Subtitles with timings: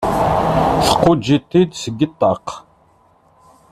[0.87, 2.47] Tquǧǧ-it-id seg ṭṭaq.